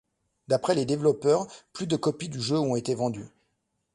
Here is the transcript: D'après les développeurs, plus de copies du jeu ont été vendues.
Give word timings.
D'après 0.47 0.73
les 0.73 0.85
développeurs, 0.85 1.45
plus 1.73 1.85
de 1.85 1.95
copies 1.95 2.27
du 2.27 2.41
jeu 2.41 2.57
ont 2.57 2.75
été 2.75 2.95
vendues. 2.95 3.29